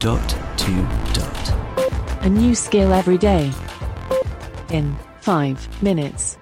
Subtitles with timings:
[0.00, 0.72] dot to
[1.12, 2.24] dot.
[2.24, 3.52] A new skill every day.
[4.70, 6.38] In 5 minutes.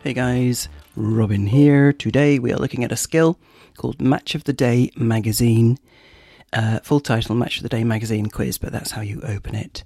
[0.00, 1.94] Hey guys, Robin here.
[1.94, 3.38] Today we are looking at a skill
[3.78, 5.78] called Match of the Day Magazine.
[6.52, 9.82] Uh, full title Match of the Day Magazine quiz, but that's how you open it.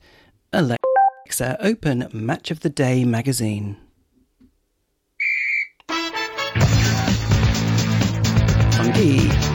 [0.52, 3.76] Alexa, open Match of the Day Magazine.
[8.72, 9.49] Funky.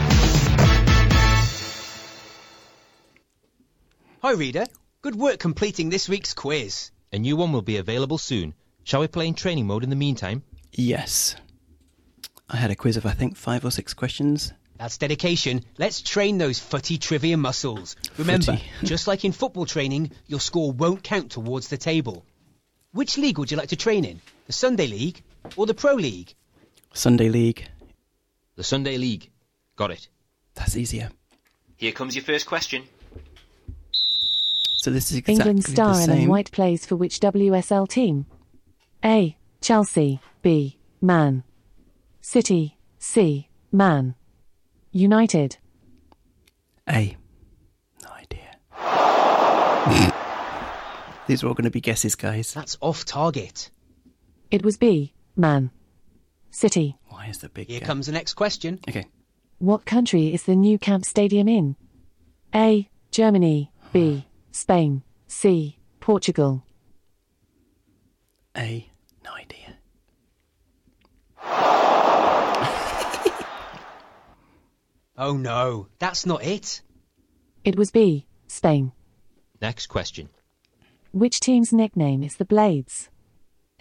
[4.22, 4.66] Hi, reader.
[5.02, 6.92] Good work completing this week's quiz.
[7.12, 8.54] A new one will be available soon.
[8.84, 10.44] Shall we play in training mode in the meantime?
[10.72, 11.36] Yes.
[12.50, 14.54] I had a quiz of, I think, five or six questions.
[14.78, 15.64] That's dedication.
[15.78, 17.96] Let's train those footy trivia muscles.
[18.18, 22.26] Remember, just like in football training, your score won't count towards the table.
[22.94, 24.22] Which league would you like to train in?
[24.48, 25.22] The Sunday League
[25.56, 26.34] or the Pro League?
[26.94, 27.68] Sunday League.
[28.56, 29.30] The Sunday League.
[29.76, 30.08] Got it.
[30.56, 31.12] That's easier.
[31.78, 32.84] Here comes your first question.
[34.86, 36.30] So this is exactly England star the Ellen same.
[36.30, 38.28] White plays for which WSL team?
[39.04, 39.36] A.
[39.60, 40.20] Chelsea.
[40.44, 40.78] B.
[41.02, 41.44] Man.
[42.22, 42.78] City.
[43.00, 43.50] C.
[43.72, 44.14] Man.
[44.92, 45.58] United.
[46.88, 47.18] A.
[48.04, 48.58] No idea.
[51.26, 52.54] These are all going to be guesses, guys.
[52.54, 53.72] That's off target.
[54.52, 55.16] It was B.
[55.36, 55.72] Man.
[56.52, 56.96] City.
[57.08, 57.88] Why is the big Here gap?
[57.88, 58.80] comes the next question.
[58.88, 59.08] Okay.
[59.58, 61.76] What country is the Nou Camp Stadium in?
[62.54, 62.88] A.
[63.10, 63.72] Germany.
[63.92, 64.18] B.
[64.18, 64.20] Hmm.
[64.56, 65.04] Spain.
[65.28, 65.78] C.
[66.00, 66.64] Portugal.
[68.56, 68.90] A.
[69.24, 69.76] No idea.
[75.18, 76.82] Oh no, that's not it.
[77.64, 78.26] It was B.
[78.48, 78.92] Spain.
[79.62, 80.28] Next question.
[81.14, 83.08] Which team's nickname is the Blades?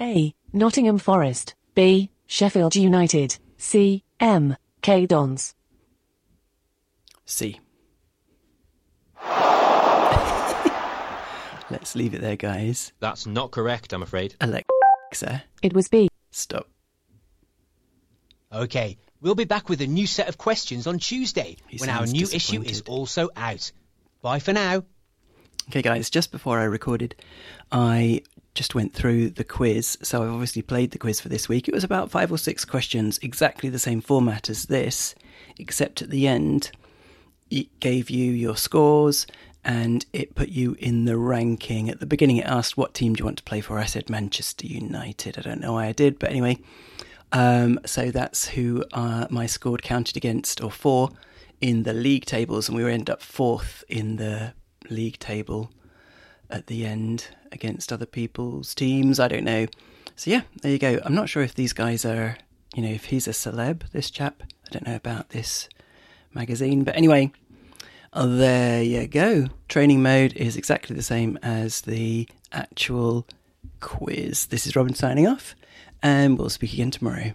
[0.00, 0.33] A.
[0.52, 1.56] Nottingham Forest.
[1.75, 2.11] B.
[2.28, 3.39] Sheffield United.
[3.58, 4.05] C.
[4.20, 4.56] M.
[4.80, 5.06] K.
[5.06, 5.56] Dons.
[7.27, 7.58] C.
[11.95, 12.92] Let's leave it there, guys.
[12.98, 14.34] That's not correct, I'm afraid.
[14.41, 16.09] Alexa, It was B.
[16.33, 16.69] stop.
[18.52, 22.05] Okay, we'll be back with a new set of questions on Tuesday He when our
[22.05, 23.70] new issue is also out.
[24.23, 24.83] Bye for now.
[25.68, 27.14] Okay, guys, just before I recorded,
[27.70, 28.23] I
[28.55, 29.97] just went through the quiz.
[30.02, 31.68] So I've obviously played the quiz for this week.
[31.68, 35.14] It was about five or six questions, exactly the same format as this,
[35.61, 36.73] except at the end,
[37.52, 39.29] it gave you your scores
[39.64, 41.89] and it put you in the ranking.
[41.89, 43.79] At the beginning, it asked, What team do you want to play for?
[43.79, 45.39] I said Manchester United.
[45.39, 46.58] I don't know why I did, but anyway.
[47.33, 51.11] Um, so that's who uh, my score counted against or for
[51.61, 54.53] in the league tables, and we ended up fourth in the
[54.91, 55.70] league table
[56.51, 59.19] at the end against other people's teams.
[59.19, 59.67] I don't know.
[60.14, 61.01] So yeah, there you go.
[61.05, 62.36] I'm not sure if these guys are,
[62.74, 64.42] you know, if he's a celeb, this chap.
[64.42, 65.69] I don't know about this
[66.35, 67.33] magazine, but anyway,
[68.17, 69.48] Oh, there you go.
[69.69, 73.27] Training mode is exactly the same as the actual
[73.80, 74.47] quiz.
[74.47, 75.57] This is Robin signing off,
[76.01, 77.33] and we'll speak again tomorrow.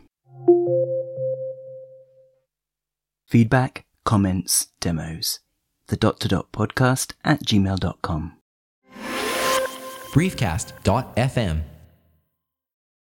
[3.27, 5.41] Feedback, comments, demos.
[5.87, 8.37] The dot to dot podcast at gmail.com.
[10.13, 11.61] briefcast.fm